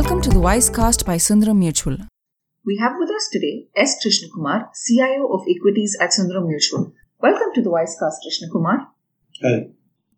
Welcome 0.00 0.22
to 0.22 0.30
the 0.30 0.40
Wisecast 0.40 1.04
by 1.04 1.16
Sundaram 1.16 1.58
Mutual. 1.58 1.98
We 2.64 2.78
have 2.78 2.94
with 2.98 3.10
us 3.10 3.28
today 3.30 3.66
S. 3.76 3.96
Krishnakumar, 4.02 4.68
CIO 4.82 5.26
of 5.26 5.42
Equities 5.46 5.94
at 6.00 6.12
Sundaram 6.12 6.46
Mutual. 6.48 6.94
Welcome 7.20 7.52
to 7.54 7.60
the 7.60 7.68
Wisecast, 7.68 8.24
Krishnakumar. 8.24 8.86
Hi. 9.42 9.68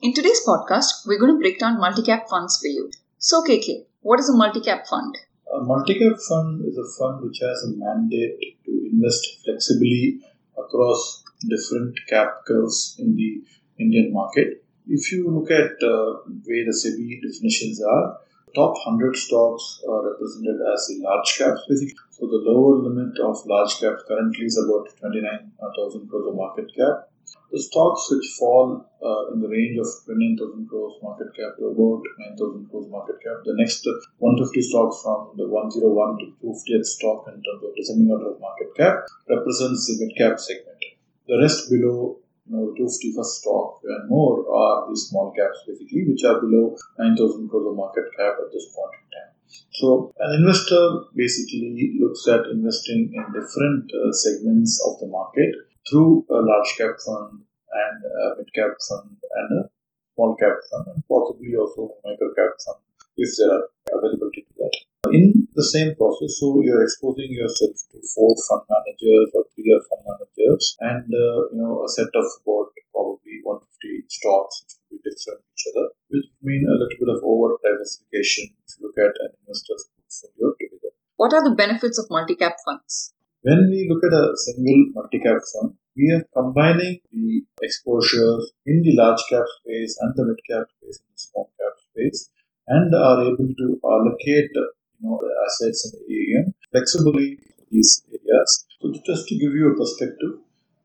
In 0.00 0.14
today's 0.14 0.40
podcast, 0.46 1.08
we're 1.08 1.18
going 1.18 1.34
to 1.34 1.40
break 1.40 1.58
down 1.58 1.80
multi-cap 1.80 2.28
funds 2.30 2.56
for 2.60 2.68
you. 2.68 2.88
So, 3.18 3.42
KK, 3.42 3.86
what 4.02 4.20
is 4.20 4.28
a 4.28 4.36
multi-cap 4.36 4.86
fund? 4.86 5.18
A 5.52 5.64
multi-cap 5.64 6.18
fund 6.28 6.64
is 6.64 6.78
a 6.78 6.86
fund 6.96 7.24
which 7.24 7.40
has 7.40 7.64
a 7.64 7.76
mandate 7.76 8.64
to 8.66 8.90
invest 8.92 9.26
flexibly 9.44 10.20
across 10.56 11.24
different 11.48 11.98
cap 12.08 12.44
curves 12.46 12.94
in 13.00 13.16
the 13.16 13.42
Indian 13.80 14.12
market. 14.12 14.64
If 14.86 15.10
you 15.10 15.28
look 15.28 15.50
at 15.50 15.82
uh, 15.82 16.30
way 16.46 16.62
the 16.62 16.70
SEBI 16.70 17.22
definitions 17.28 17.82
are, 17.82 18.18
top 18.54 18.74
100 18.86 19.16
stocks 19.16 19.82
are 19.88 20.10
represented 20.10 20.60
as 20.72 20.86
the 20.88 21.02
large 21.02 21.28
caps 21.36 21.62
basically. 21.68 21.94
So 22.10 22.26
the 22.26 22.42
lower 22.46 22.78
limit 22.78 23.18
of 23.18 23.44
large 23.46 23.80
caps 23.80 24.04
currently 24.06 24.46
is 24.46 24.58
about 24.58 24.88
29,000 25.00 26.08
crores 26.08 26.26
of 26.28 26.36
market 26.36 26.70
cap. 26.74 27.10
The 27.50 27.60
stocks 27.60 28.10
which 28.10 28.26
fall 28.38 28.84
uh, 29.02 29.32
in 29.32 29.40
the 29.40 29.48
range 29.48 29.78
of 29.78 29.86
29,000 30.06 30.68
crores 30.68 30.94
market 31.02 31.34
cap 31.34 31.56
to 31.58 31.66
about 31.66 32.02
9,000 32.38 32.70
crores 32.70 32.88
market 32.90 33.16
cap. 33.22 33.42
The 33.44 33.54
next 33.56 33.86
150 34.18 34.62
stocks 34.62 35.02
from 35.02 35.34
the 35.36 35.48
101 35.48 36.18
to 36.18 36.26
250th 36.42 36.86
stock 36.86 37.26
in 37.28 37.42
terms 37.42 37.62
of 37.62 37.74
descending 37.76 38.10
order 38.10 38.30
of 38.34 38.40
market 38.40 38.74
cap 38.76 39.06
represents 39.28 39.86
the 39.86 40.04
mid 40.04 40.16
cap 40.16 40.38
segment. 40.38 40.78
The 41.26 41.40
rest 41.40 41.70
below 41.70 42.18
you 42.46 42.52
know, 42.52 42.68
the 42.68 42.76
250 42.76 43.16
first 43.16 43.40
stock 43.40 43.80
and 43.84 44.08
more 44.08 44.44
are 44.52 44.90
the 44.90 44.96
small 44.96 45.32
caps 45.32 45.64
basically, 45.66 46.04
which 46.08 46.24
are 46.24 46.40
below 46.40 46.76
9,000 46.98 47.48
crores 47.48 47.66
of 47.68 47.76
market 47.76 48.04
cap 48.16 48.36
at 48.36 48.52
this 48.52 48.68
point 48.76 48.92
in 49.00 49.06
time. 49.12 49.32
So, 49.72 50.12
an 50.18 50.44
investor 50.44 51.08
basically 51.14 51.96
looks 52.00 52.26
at 52.28 52.46
investing 52.50 53.12
in 53.14 53.24
different 53.32 53.90
uh, 53.92 54.12
segments 54.12 54.82
of 54.86 55.00
the 55.00 55.06
market 55.06 55.54
through 55.88 56.26
a 56.30 56.40
large 56.40 56.70
cap 56.76 56.96
fund 57.04 57.40
and 57.40 57.98
a 58.04 58.36
mid 58.38 58.52
cap 58.52 58.76
fund 58.88 59.16
and 59.16 59.48
a 59.60 59.70
small 60.14 60.36
cap 60.36 60.56
fund 60.70 60.86
and 60.94 61.02
possibly 61.08 61.54
also 61.56 61.96
micro 62.04 62.28
cap 62.34 62.52
fund 62.64 62.80
if 63.16 63.30
there 63.38 63.52
are 63.52 63.64
availability 63.94 64.42
to 64.42 64.54
that. 64.58 64.74
In 65.12 65.46
the 65.54 65.62
same 65.62 65.94
process, 65.94 66.40
so 66.40 66.62
you're 66.62 66.82
exposing 66.82 67.30
yourself 67.30 67.76
to 67.92 68.00
four 68.14 68.34
fund 68.48 68.62
managers 68.66 69.30
or 69.34 69.44
three 69.54 69.70
fund 69.70 70.02
managers 70.02 70.33
and 70.80 71.06
uh, 71.08 71.40
you 71.52 71.58
know 71.58 71.84
a 71.84 71.88
set 71.88 72.12
of 72.14 72.26
about 72.42 72.70
probably 72.92 73.40
150 73.42 74.04
stocks 74.08 74.62
which 74.62 74.72
could 74.76 74.88
be 74.90 74.98
different 75.04 75.40
from 75.40 75.52
each 75.54 75.66
other, 75.70 75.86
which 76.08 76.26
mean 76.42 76.64
a 76.68 76.76
little 76.78 76.98
bit 77.00 77.10
of 77.14 77.20
over 77.24 77.56
diversification 77.62 78.52
if 78.66 78.78
you 78.78 78.86
look 78.86 78.98
at 78.98 79.14
an 79.24 79.30
investor's 79.42 79.88
portfolio 79.96 80.54
together. 80.60 80.92
What 81.16 81.32
are 81.32 81.44
the 81.44 81.54
benefits 81.54 81.98
of 81.98 82.10
multi-cap 82.10 82.56
funds? 82.64 83.14
When 83.42 83.68
we 83.70 83.88
look 83.88 84.02
at 84.04 84.14
a 84.16 84.32
single 84.36 84.92
multi-cap 84.94 85.40
fund, 85.52 85.74
we 85.96 86.10
are 86.10 86.24
combining 86.34 87.00
the 87.12 87.44
exposures 87.62 88.52
in 88.66 88.82
the 88.82 88.96
large 88.96 89.22
cap 89.30 89.44
space 89.60 89.96
and 90.00 90.14
the 90.16 90.24
mid 90.24 90.40
cap 90.48 90.66
space 90.76 90.98
and 91.02 91.10
the 91.14 91.20
small 91.20 91.50
cap 91.58 91.74
space 91.90 92.30
and 92.66 92.94
are 92.94 93.22
able 93.22 93.50
to 93.60 93.80
allocate 93.84 94.50
you 94.54 94.66
know, 95.02 95.20
the 95.20 95.32
assets 95.46 95.84
in 95.86 96.00
the 96.00 96.14
AUM 96.14 96.54
flexibly 96.72 97.38
these 97.74 98.02
areas. 98.08 98.66
So 98.80 98.94
just 99.04 99.26
to 99.28 99.34
give 99.34 99.52
you 99.52 99.72
a 99.72 99.76
perspective, 99.76 100.38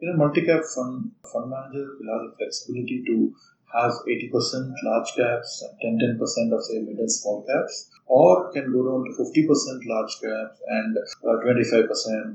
in 0.00 0.08
a 0.10 0.16
multi-cap 0.16 0.62
fund, 0.74 1.12
fund 1.32 1.46
manager 1.48 1.86
will 1.94 2.10
have 2.10 2.26
the 2.26 2.34
flexibility 2.36 3.04
to 3.06 3.32
have 3.72 3.92
80% 4.04 4.74
large 4.84 5.10
caps 5.16 5.62
and 5.62 6.00
10 6.00 6.18
10% 6.18 6.52
of 6.52 6.64
say 6.66 6.82
mid 6.82 6.98
and 6.98 7.12
small 7.12 7.46
caps, 7.46 7.88
or 8.12 8.52
can 8.52 8.68
go 8.76 8.80
down 8.84 9.00
to 9.08 9.12
50% 9.16 9.88
large 9.88 10.14
caps 10.20 10.60
and 10.68 10.92
uh, 11.24 11.40
25% 11.48 11.88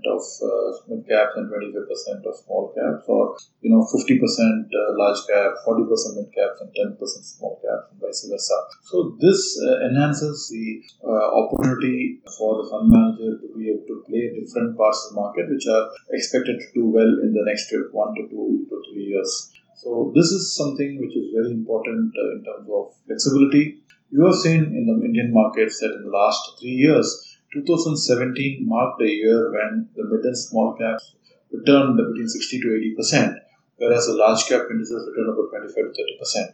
of 0.09 0.21
uh, 0.41 0.73
mid 0.89 1.05
caps 1.07 1.37
and 1.37 1.45
25% 1.53 2.25
of 2.25 2.33
small 2.41 2.73
caps, 2.73 3.05
or 3.05 3.37
you 3.61 3.69
know 3.69 3.85
50% 3.85 3.93
uh, 3.93 4.97
large 4.97 5.21
cap, 5.29 5.53
40% 5.67 6.17
mid 6.17 6.33
caps, 6.33 6.61
and 6.61 6.73
10% 6.73 6.97
small 6.97 7.61
caps, 7.61 7.91
and 7.91 8.01
vice 8.01 8.25
versa. 8.25 8.57
So 8.89 9.15
this 9.21 9.39
uh, 9.61 9.85
enhances 9.85 10.49
the 10.49 10.81
uh, 11.05 11.27
opportunity 11.45 12.21
for 12.37 12.57
the 12.57 12.69
fund 12.71 12.89
manager 12.89 13.37
to 13.37 13.47
be 13.53 13.69
able 13.69 13.85
to 13.85 14.03
play 14.09 14.33
different 14.33 14.75
parts 14.77 15.05
of 15.05 15.13
the 15.13 15.21
market, 15.21 15.45
which 15.47 15.67
are 15.67 15.93
expected 16.09 16.57
to 16.57 16.67
do 16.73 16.87
well 16.89 17.13
in 17.21 17.37
the 17.37 17.45
next 17.45 17.69
one 17.91 18.15
to 18.15 18.25
two 18.33 18.65
to 18.69 18.81
three 18.89 19.13
years. 19.13 19.53
So 19.77 20.11
this 20.15 20.33
is 20.33 20.55
something 20.55 20.99
which 20.99 21.15
is 21.15 21.29
very 21.37 21.51
important 21.51 22.11
uh, 22.17 22.31
in 22.35 22.43
terms 22.43 22.67
of 22.73 22.95
flexibility. 23.05 23.77
You 24.09 24.25
have 24.25 24.35
seen 24.35 24.63
in 24.63 24.85
the 24.87 25.05
Indian 25.05 25.33
markets 25.33 25.79
that 25.79 25.93
in 25.93 26.03
the 26.03 26.17
last 26.17 26.59
three 26.59 26.79
years, 26.79 27.37
2017 27.53 28.65
marked 28.65 29.01
a 29.01 29.09
year 29.09 29.51
when 29.51 29.89
the 29.95 30.05
mid 30.05 30.23
and 30.23 30.37
small 30.37 30.75
caps 30.75 31.15
returned 31.51 31.97
between 31.97 32.27
60 32.27 32.61
to 32.61 32.75
80 32.75 32.95
percent, 32.95 33.37
whereas 33.75 34.07
the 34.07 34.13
large 34.13 34.45
cap 34.47 34.63
indices 34.71 35.09
returned 35.11 35.35
about 35.35 35.51
25 35.51 35.75
to 35.75 36.03
30 36.03 36.17
percent. 36.19 36.51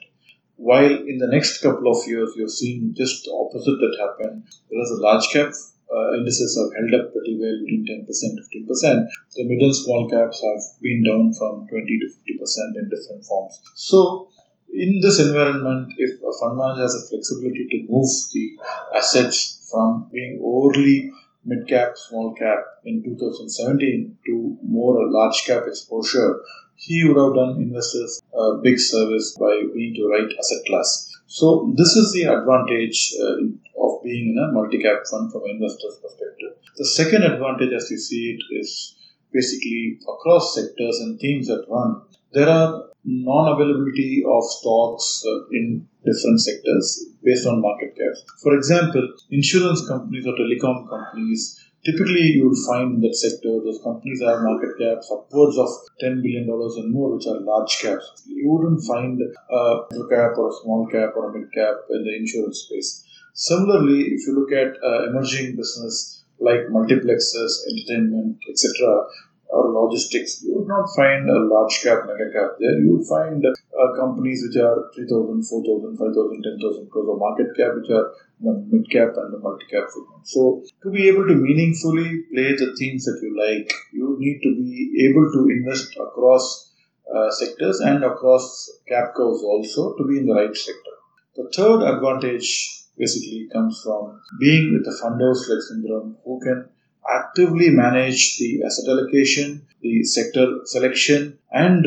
While 0.55 0.97
in 1.05 1.17
the 1.19 1.29
next 1.29 1.61
couple 1.61 1.91
of 1.91 2.07
years, 2.07 2.33
you've 2.35 2.51
seen 2.51 2.95
just 2.97 3.25
the 3.25 3.33
opposite 3.33 3.77
that 3.77 4.01
happened, 4.01 4.49
whereas 4.69 4.89
the 4.89 5.01
large 5.01 5.29
cap 5.29 5.53
uh, 5.93 6.17
indices 6.17 6.57
have 6.57 6.73
held 6.73 7.05
up 7.05 7.13
pretty 7.13 7.37
well 7.37 7.53
between 7.61 7.85
10% 7.85 8.09
to 8.09 8.41
15%. 8.41 9.05
The 9.35 9.45
middle 9.45 9.73
small 9.73 10.09
caps 10.09 10.41
have 10.41 10.61
been 10.81 11.03
down 11.05 11.33
from 11.37 11.67
20 11.69 11.85
to 12.01 12.07
50% 12.33 12.81
in 12.81 12.89
different 12.89 13.25
forms. 13.25 13.61
So, 13.75 14.29
in 14.73 14.99
this 15.01 15.19
environment, 15.19 15.93
if 15.97 16.19
a 16.21 16.33
fund 16.39 16.57
manager 16.57 16.81
has 16.81 16.95
a 16.95 17.07
flexibility 17.07 17.67
to 17.69 17.91
move 17.91 18.09
the 18.33 18.57
assets 18.95 19.67
from 19.69 20.09
being 20.11 20.41
overly 20.43 21.11
mid 21.45 21.67
cap, 21.67 21.93
small 21.95 22.33
cap 22.33 22.59
in 22.85 23.03
2017 23.03 24.17
to 24.25 24.57
more 24.63 25.09
large 25.11 25.43
cap 25.45 25.63
exposure, 25.67 26.41
he 26.75 27.03
would 27.07 27.17
have 27.17 27.35
done 27.35 27.61
investors 27.61 28.21
a 28.33 28.57
big 28.63 28.79
service 28.79 29.37
by 29.37 29.61
being 29.73 29.93
the 29.93 30.05
right 30.05 30.29
asset 30.39 30.65
class. 30.65 31.09
So 31.27 31.73
this 31.77 31.95
is 31.95 32.13
the 32.13 32.23
advantage 32.23 33.13
uh, 33.21 33.83
of 33.83 34.03
being 34.03 34.31
in 34.31 34.37
a 34.37 34.51
multi-cap 34.51 35.03
fund 35.09 35.31
from 35.31 35.43
an 35.45 35.51
investor's 35.51 35.97
perspective. 36.01 36.53
The 36.77 36.85
second 36.85 37.23
advantage, 37.23 37.73
as 37.73 37.89
you 37.91 37.97
see 37.97 38.37
it, 38.37 38.59
is 38.59 38.95
basically 39.31 39.99
across 40.07 40.55
sectors 40.55 40.99
and 40.99 41.19
themes 41.19 41.47
that 41.47 41.65
run. 41.69 42.01
There 42.33 42.49
are 42.49 42.85
non-availability 43.05 44.23
of 44.27 44.43
stocks 44.43 45.23
uh, 45.27 45.47
in 45.51 45.87
different 46.05 46.39
sectors 46.39 47.05
based 47.23 47.45
on 47.45 47.61
market 47.61 47.95
caps. 47.97 48.23
For 48.41 48.55
example, 48.55 49.07
insurance 49.29 49.87
companies 49.87 50.25
or 50.25 50.33
telecom 50.33 50.89
companies 50.89 51.59
typically 51.85 52.23
you 52.35 52.49
would 52.49 52.57
find 52.65 52.95
in 52.95 53.01
that 53.01 53.15
sector 53.15 53.59
those 53.59 53.79
companies 53.83 54.21
have 54.21 54.41
market 54.41 54.73
caps 54.79 55.11
upwards 55.11 55.57
of 55.57 55.67
$10 56.01 56.23
billion 56.23 56.47
and 56.47 56.93
more, 56.93 57.15
which 57.15 57.27
are 57.27 57.39
large 57.41 57.77
caps. 57.81 58.23
You 58.25 58.49
wouldn't 58.49 58.83
find 58.83 59.19
a 59.21 60.07
cap 60.09 60.37
or 60.37 60.49
a 60.49 60.57
small 60.63 60.87
cap 60.91 61.11
or 61.15 61.29
a 61.29 61.37
mid 61.37 61.51
cap 61.51 61.75
in 61.91 62.03
the 62.03 62.15
insurance 62.15 62.65
space. 62.67 63.03
Similarly, 63.33 64.13
if 64.13 64.27
you 64.27 64.33
look 64.39 64.51
at 64.51 64.77
uh, 64.83 65.09
emerging 65.09 65.55
business 65.55 66.23
like 66.39 66.67
multiplexes, 66.71 67.51
entertainment, 67.71 68.37
etc., 68.49 69.05
or 69.53 69.69
logistics, 69.69 70.41
you 70.43 70.57
would 70.57 70.67
not 70.67 70.89
find 70.95 71.29
a 71.29 71.39
large 71.53 71.75
cap, 71.83 71.99
mega 72.09 72.27
cap 72.33 72.57
there. 72.59 72.77
You 72.81 72.97
would 72.97 73.07
find 73.07 73.45
uh, 73.45 73.89
companies 73.95 74.41
which 74.41 74.57
are 74.57 74.89
3,000, 74.95 75.45
4,000, 75.45 75.97
5,000, 75.97 76.41
10,000 76.41 76.89
crores 76.89 77.09
of 77.13 77.19
market 77.21 77.53
cap, 77.55 77.77
which 77.77 77.91
are 77.93 78.09
the 78.41 78.53
mid 78.71 78.89
cap 78.89 79.13
and 79.15 79.29
the 79.33 79.37
multi 79.37 79.65
cap. 79.69 79.85
So, 80.23 80.63
to 80.81 80.89
be 80.89 81.07
able 81.07 81.27
to 81.27 81.35
meaningfully 81.35 82.25
play 82.33 82.57
the 82.57 82.75
themes 82.79 83.05
that 83.05 83.21
you 83.21 83.31
like, 83.37 83.69
you 83.93 84.17
need 84.19 84.41
to 84.41 84.51
be 84.57 85.07
able 85.07 85.29
to 85.31 85.41
invest 85.53 85.95
across 86.01 86.73
uh, 87.13 87.29
sectors 87.29 87.79
and 87.79 88.03
across 88.03 88.71
cap 88.87 89.13
curves 89.13 89.43
also 89.43 89.95
to 89.97 90.03
be 90.07 90.17
in 90.17 90.25
the 90.25 90.33
right 90.33 90.55
sector. 90.55 90.97
The 91.35 91.49
third 91.53 91.81
advantage 91.83 92.49
basically 92.97 93.47
comes 93.53 93.81
from 93.83 94.21
being 94.39 94.73
with 94.73 94.87
a 94.87 94.97
fund 94.97 95.21
house 95.21 95.49
like 95.49 95.63
Sundaram 95.69 96.15
who 96.25 96.39
can 96.41 96.69
actively 97.09 97.69
manage 97.69 98.37
the 98.37 98.63
asset 98.65 98.89
allocation, 98.89 99.65
the 99.81 100.03
sector 100.03 100.59
selection, 100.65 101.37
and 101.51 101.85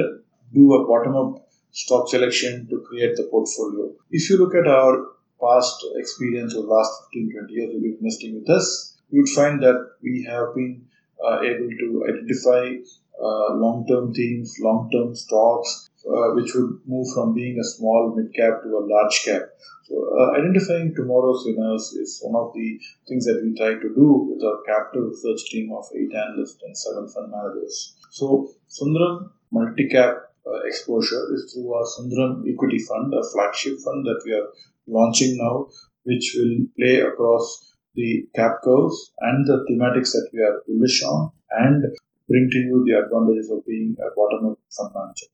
do 0.52 0.74
a 0.74 0.86
bottom 0.86 1.16
up 1.16 1.48
stock 1.72 2.08
selection 2.08 2.66
to 2.68 2.80
create 2.88 3.16
the 3.16 3.24
portfolio. 3.24 3.92
If 4.10 4.30
you 4.30 4.38
look 4.38 4.54
at 4.54 4.66
our 4.66 5.08
past 5.40 5.84
experience 5.96 6.54
of 6.54 6.62
the 6.64 6.68
last 6.68 6.90
15 7.12 7.32
20 7.32 7.52
years 7.52 7.70
been 7.70 7.96
investing 8.00 8.40
with 8.40 8.48
us, 8.48 8.96
you 9.10 9.22
would 9.22 9.28
find 9.30 9.62
that 9.62 9.90
we 10.02 10.24
have 10.28 10.54
been 10.54 10.86
uh, 11.24 11.40
able 11.40 11.70
to 11.82 12.06
identify 12.08 12.76
uh, 13.22 13.54
long 13.54 13.86
term 13.88 14.12
themes, 14.12 14.56
long 14.60 14.90
term 14.90 15.14
stocks, 15.14 15.90
uh, 16.06 16.30
which 16.34 16.54
would 16.54 16.78
move 16.86 17.06
from 17.14 17.34
being 17.34 17.58
a 17.58 17.64
small 17.64 18.14
mid 18.16 18.32
cap 18.34 18.62
to 18.62 18.68
a 18.78 18.86
large 18.86 19.22
cap. 19.24 19.42
So, 19.84 19.94
uh, 20.18 20.38
identifying 20.38 20.94
tomorrow's 20.94 21.44
winners 21.46 21.92
is 21.94 22.20
one 22.22 22.36
of 22.40 22.52
the 22.54 22.80
things 23.08 23.24
that 23.26 23.40
we 23.42 23.54
try 23.54 23.74
to 23.74 23.94
do 23.94 24.30
with 24.30 24.42
our 24.42 24.62
capital 24.66 25.10
research 25.10 25.50
team 25.50 25.72
of 25.72 25.84
eight 25.94 26.14
analysts 26.14 26.62
and 26.62 26.76
seven 26.76 27.08
fund 27.08 27.30
managers. 27.30 27.94
So, 28.10 28.50
Sundaram 28.68 29.30
multi 29.52 29.88
cap 29.88 30.16
uh, 30.46 30.60
exposure 30.64 31.22
is 31.34 31.52
through 31.52 31.72
our 31.74 31.84
Sundaram 31.84 32.42
Equity 32.52 32.78
Fund, 32.78 33.12
a 33.14 33.22
flagship 33.32 33.78
fund 33.84 34.06
that 34.06 34.22
we 34.24 34.32
are 34.32 34.48
launching 34.86 35.36
now, 35.36 35.68
which 36.04 36.36
will 36.36 36.66
play 36.78 37.00
across 37.00 37.74
the 37.94 38.28
cap 38.34 38.58
curves 38.62 39.12
and 39.20 39.46
the 39.46 39.64
thematics 39.68 40.12
that 40.12 40.28
we 40.32 40.40
are 40.40 40.62
bullish 40.66 41.02
on 41.02 41.32
and 41.50 41.84
bring 42.28 42.48
to 42.50 42.58
you 42.58 42.84
the 42.86 42.98
advantages 42.98 43.50
of 43.50 43.64
being 43.66 43.96
a 43.98 44.14
bottom 44.14 44.50
up 44.50 44.58
fund 44.70 44.92
manager. 44.94 45.26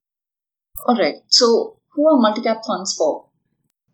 All 0.86 0.96
right. 0.96 1.16
So, 1.28 1.76
who 1.90 2.08
are 2.08 2.20
multi-cap 2.20 2.62
funds 2.66 2.94
for? 2.94 3.26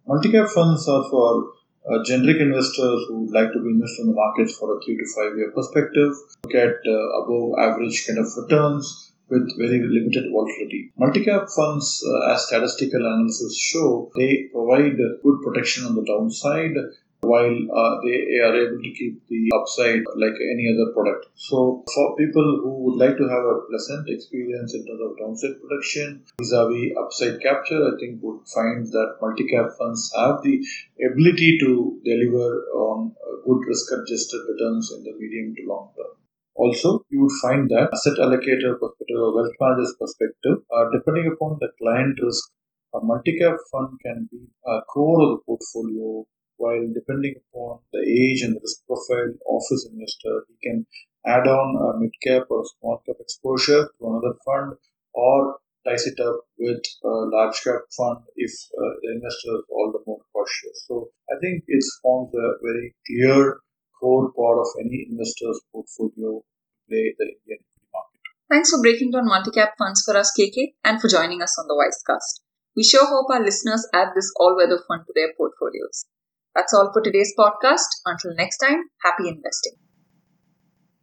Multi-cap 0.06 0.48
funds 0.48 0.88
are 0.88 1.04
for 1.10 1.52
uh, 1.88 2.02
generic 2.04 2.40
investors 2.40 3.04
who 3.08 3.28
like 3.32 3.52
to 3.52 3.60
be 3.62 3.70
invested 3.70 4.02
in 4.02 4.08
the 4.08 4.14
markets 4.14 4.56
for 4.56 4.76
a 4.76 4.80
three 4.80 4.96
to 4.96 5.04
five 5.14 5.36
year 5.36 5.52
perspective, 5.52 6.12
look 6.44 6.54
at 6.54 6.76
uh, 6.86 7.22
above 7.22 7.58
average 7.58 8.06
kind 8.06 8.18
of 8.18 8.26
returns 8.36 9.12
with 9.28 9.46
very 9.58 9.80
limited 9.82 10.32
volatility. 10.32 10.90
Multi-cap 10.96 11.48
funds, 11.54 12.02
uh, 12.06 12.32
as 12.32 12.46
statistical 12.46 13.04
analysis 13.04 13.58
show, 13.58 14.10
they 14.16 14.48
provide 14.52 14.96
good 15.22 15.42
protection 15.44 15.84
on 15.84 15.94
the 15.94 16.04
downside 16.04 16.72
while 17.20 17.56
uh, 17.74 17.94
they 18.04 18.38
are 18.38 18.54
able 18.54 18.80
to 18.82 18.92
keep 18.98 19.26
the 19.28 19.50
upside 19.58 20.02
like 20.16 20.38
any 20.38 20.70
other 20.72 20.92
product. 20.92 21.26
So, 21.34 21.84
for 21.92 22.16
people 22.16 22.60
who 22.62 22.84
would 22.84 22.98
like 22.98 23.16
to 23.16 23.28
have 23.28 23.44
a 23.44 23.60
pleasant 23.68 24.08
experience 24.08 24.74
in 24.74 24.86
terms 24.86 25.00
of 25.02 25.18
downside 25.18 25.60
protection 25.60 26.22
vis-a-vis 26.38 26.96
upside 26.96 27.40
capture, 27.40 27.82
I 27.82 27.98
think 27.98 28.22
would 28.22 28.46
find 28.46 28.86
that 28.86 29.18
multi-cap 29.20 29.70
funds 29.78 30.12
have 30.16 30.42
the 30.42 30.62
ability 31.04 31.58
to 31.60 32.00
deliver 32.04 32.64
on 32.74 33.14
good 33.44 33.62
risk-adjusted 33.66 34.42
returns 34.48 34.92
in 34.92 35.04
the 35.04 35.12
medium 35.18 35.54
to 35.56 35.62
long 35.66 35.90
term. 35.96 36.14
Also, 36.54 37.04
you 37.08 37.22
would 37.22 37.36
find 37.40 37.68
that 37.70 37.90
asset 37.92 38.18
allocator 38.18 38.78
perspective 38.78 39.16
or 39.16 39.34
wealth 39.34 39.54
manager's 39.60 39.94
perspective, 39.98 40.58
uh, 40.74 40.84
depending 40.92 41.30
upon 41.32 41.56
the 41.60 41.68
client 41.78 42.18
risk, 42.20 42.50
a 42.94 43.00
multi-cap 43.00 43.56
fund 43.70 43.98
can 44.04 44.28
be 44.30 44.42
a 44.66 44.80
core 44.92 45.22
of 45.22 45.28
the 45.30 45.42
portfolio 45.46 46.26
while 46.58 46.86
depending 46.92 47.34
upon 47.40 47.80
the 47.92 48.02
age 48.02 48.42
and 48.42 48.54
the 48.54 48.60
risk 48.60 48.84
profile 48.86 49.32
of 49.54 49.62
his 49.70 49.88
investor, 49.90 50.44
he 50.48 50.56
can 50.62 50.86
add 51.24 51.46
on 51.46 51.68
a 51.86 51.98
mid 52.00 52.12
cap 52.22 52.46
or 52.50 52.64
small 52.78 53.02
cap 53.06 53.16
exposure 53.20 53.88
to 53.98 54.02
another 54.06 54.34
fund 54.44 54.74
or 55.14 55.58
dice 55.84 56.06
it 56.06 56.20
up 56.20 56.40
with 56.58 56.82
a 57.04 57.14
large 57.34 57.56
cap 57.64 57.82
fund 57.96 58.18
if 58.36 58.52
uh, 58.76 58.92
the 59.02 59.12
investor 59.16 59.54
is 59.58 59.64
all 59.70 59.90
the 59.92 60.02
more 60.06 60.20
cautious. 60.32 60.84
So 60.86 61.10
I 61.30 61.38
think 61.40 61.64
it 61.66 61.84
forms 62.02 62.34
a 62.34 62.48
very 62.62 62.94
clear 63.06 63.58
core 63.98 64.30
part 64.32 64.58
of 64.58 64.68
any 64.80 65.06
investor's 65.10 65.60
portfolio 65.72 66.42
play 66.88 67.14
the 67.18 67.26
Indian 67.34 67.62
market. 67.92 68.20
Thanks 68.50 68.70
for 68.70 68.80
breaking 68.80 69.10
down 69.12 69.26
multi-cap 69.26 69.74
funds 69.78 70.02
for 70.04 70.16
us, 70.16 70.32
KK, 70.38 70.74
and 70.84 71.00
for 71.00 71.08
joining 71.08 71.42
us 71.42 71.56
on 71.58 71.68
the 71.68 71.74
Wisecast. 71.74 72.40
We 72.76 72.84
sure 72.84 73.06
hope 73.06 73.26
our 73.30 73.42
listeners 73.42 73.88
add 73.92 74.08
this 74.14 74.32
all-weather 74.38 74.80
fund 74.86 75.02
to 75.06 75.12
their 75.14 75.32
portfolios. 75.36 76.06
That's 76.54 76.74
all 76.74 76.92
for 76.92 77.00
today's 77.00 77.32
podcast. 77.38 77.86
Until 78.04 78.34
next 78.34 78.58
time, 78.58 78.84
happy 79.02 79.28
investing. 79.28 79.74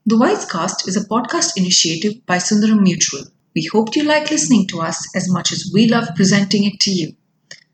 The 0.05 0.17
Wisecast 0.17 0.87
is 0.87 0.97
a 0.97 1.07
podcast 1.07 1.57
initiative 1.57 2.25
by 2.25 2.37
Sundaram 2.37 2.81
Mutual. 2.81 3.23
We 3.55 3.69
hope 3.71 3.95
you 3.95 4.03
like 4.03 4.29
listening 4.29 4.67
to 4.67 4.81
us 4.81 5.07
as 5.15 5.31
much 5.31 5.51
as 5.51 5.71
we 5.73 5.87
love 5.87 6.09
presenting 6.15 6.65
it 6.65 6.79
to 6.81 6.91
you. 6.91 7.15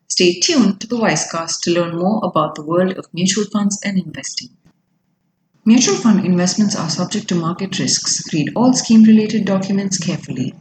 Stay 0.07 0.39
tuned 0.39 0.79
to 0.81 0.87
the 0.87 0.97
Wisecast 0.97 1.61
to 1.63 1.71
learn 1.71 1.97
more 1.97 2.21
about 2.23 2.55
the 2.55 2.63
world 2.63 2.97
of 2.97 3.07
mutual 3.13 3.45
funds 3.45 3.79
and 3.83 3.97
investing. 3.97 4.49
Mutual 5.65 5.95
fund 5.95 6.25
investments 6.25 6.75
are 6.75 6.89
subject 6.89 7.27
to 7.29 7.35
market 7.35 7.79
risks. 7.79 8.23
Read 8.33 8.51
all 8.55 8.73
scheme 8.73 9.03
related 9.03 9.45
documents 9.45 9.97
carefully. 9.97 10.53